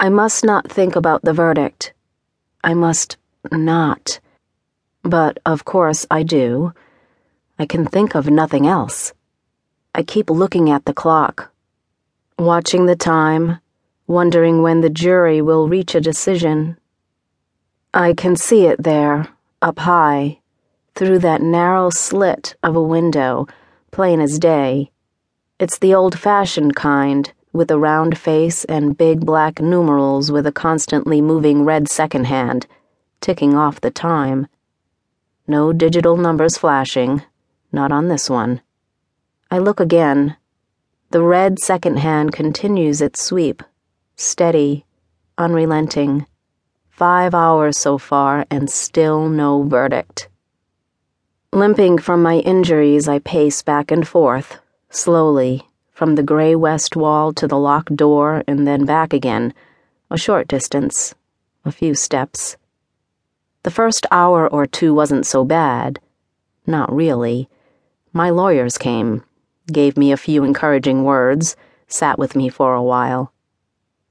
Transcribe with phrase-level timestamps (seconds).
[0.00, 1.92] I must not think about the verdict.
[2.62, 3.16] I must
[3.50, 4.20] not.
[5.02, 6.72] But, of course, I do.
[7.58, 9.12] I can think of nothing else.
[9.92, 11.50] I keep looking at the clock,
[12.38, 13.58] watching the time,
[14.06, 16.78] wondering when the jury will reach a decision.
[17.92, 19.26] I can see it there,
[19.60, 20.38] up high,
[20.94, 23.48] through that narrow slit of a window,
[23.90, 24.92] plain as day.
[25.58, 30.52] It's the old fashioned kind, with a round face and big black numerals with a
[30.52, 32.66] constantly moving red second hand,
[33.20, 34.46] ticking off the time.
[35.46, 37.22] No digital numbers flashing,
[37.72, 38.60] not on this one.
[39.50, 40.36] I look again.
[41.10, 43.62] The red second hand continues its sweep,
[44.16, 44.84] steady,
[45.38, 46.26] unrelenting.
[46.90, 50.28] Five hours so far, and still no verdict.
[51.52, 54.58] Limping from my injuries, I pace back and forth,
[54.90, 55.67] slowly,
[55.98, 59.52] from the gray west wall to the locked door and then back again,
[60.12, 61.12] a short distance,
[61.64, 62.56] a few steps.
[63.64, 65.98] The first hour or two wasn't so bad.
[66.68, 67.48] Not really.
[68.12, 69.24] My lawyers came
[69.72, 71.56] gave me a few encouraging words,
[71.88, 73.32] sat with me for a while.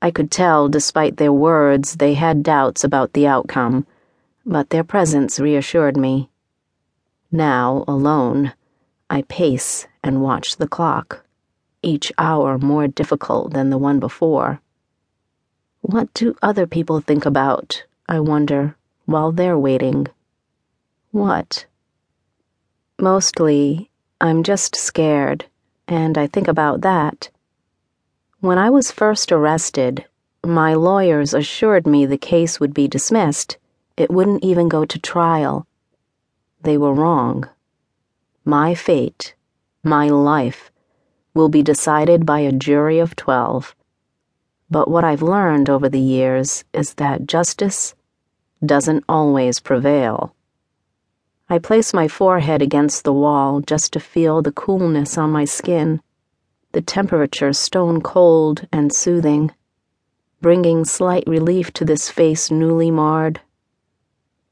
[0.00, 3.88] I could tell, despite their words, they had doubts about the outcome,
[4.46, 6.30] but their presence reassured me.
[7.32, 8.52] Now, alone,
[9.10, 11.21] I pace and watch the clock,
[11.82, 14.60] each hour more difficult than the one before.
[15.80, 20.06] What do other people think about, I wonder, while they're waiting?
[21.10, 21.66] What?
[22.98, 25.44] Mostly, I'm just scared,
[25.88, 27.30] and I think about that.
[28.40, 30.04] When I was first arrested,
[30.44, 33.58] my lawyers assured me the case would be dismissed.
[33.96, 35.66] It wouldn't even go to trial.
[36.62, 37.48] They were wrong.
[38.44, 39.34] My fate,
[39.84, 40.71] my life,
[41.34, 43.74] will be decided by a jury of 12.
[44.70, 47.94] But what I've learned over the years is that justice
[48.64, 50.34] doesn't always prevail.
[51.48, 56.00] I place my forehead against the wall just to feel the coolness on my skin,
[56.72, 59.50] the temperature stone cold and soothing,
[60.40, 63.40] bringing slight relief to this face newly marred.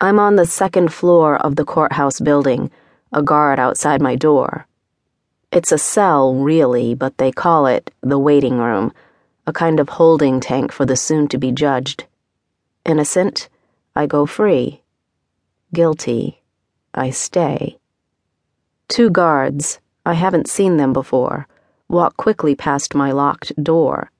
[0.00, 2.70] I'm on the second floor of the courthouse building,
[3.12, 4.66] a guard outside my door.
[5.54, 8.92] It's a cell, really, but they call it the waiting room,
[9.46, 12.06] a kind of holding tank for the soon to be judged.
[12.84, 13.48] Innocent,
[13.94, 14.82] I go free.
[15.72, 16.42] Guilty,
[16.92, 17.78] I stay.
[18.88, 21.46] Two guards, I haven't seen them before,
[21.88, 24.10] walk quickly past my locked door.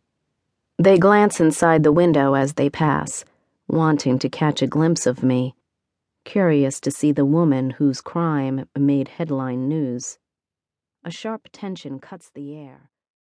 [0.79, 3.25] They glance inside the window as they pass,
[3.67, 5.57] wanting to catch a glimpse of me,
[6.25, 10.17] curious to see the woman whose crime made headline news.
[11.07, 12.89] A sharp tension cuts the air.